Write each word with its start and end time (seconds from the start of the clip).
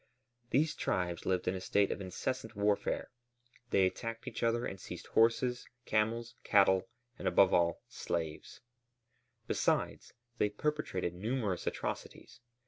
These 0.49 0.73
tribes 0.73 1.27
lived 1.27 1.47
in 1.47 1.53
a 1.53 1.61
state 1.61 1.91
of 1.91 2.01
incessant 2.01 2.55
warfare. 2.55 3.11
They 3.69 3.85
attacked 3.85 4.27
each 4.27 4.41
other 4.41 4.65
and 4.65 4.79
seized 4.81 5.05
horses, 5.05 5.67
camels, 5.85 6.33
cattle, 6.43 6.89
and, 7.19 7.27
above 7.27 7.53
all, 7.53 7.83
slaves; 7.87 8.61
besides, 9.45 10.13
they 10.39 10.49
perpetrated 10.49 11.13
numerous 11.13 11.67
atrocities. 11.67 12.39